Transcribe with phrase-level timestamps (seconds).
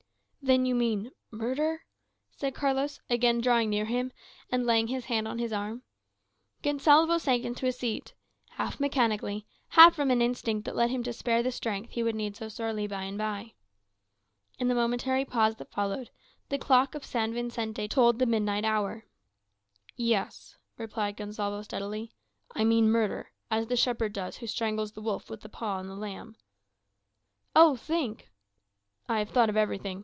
[0.43, 1.85] "Then you mean murder?"
[2.31, 4.11] said Carlos, again drawing near him,
[4.51, 5.83] and laying his hand on his arm.
[6.63, 8.15] Gonsalvo sank into a seat,
[8.49, 12.15] half mechanically, half from an instinct that led him to spare the strength he would
[12.15, 13.53] need so sorely by and by.
[14.57, 16.09] In the momentary pause that followed,
[16.49, 19.05] the clock of San Vicente tolled the midnight hour.
[19.95, 22.13] "Yes," replied Gonsalvo steadily;
[22.55, 25.87] "I mean murder as the shepherd does who strangles the wolf with his paw on
[25.87, 26.35] the lamb."
[27.55, 28.31] "Oh, think"
[29.07, 29.99] "I have thought of everything.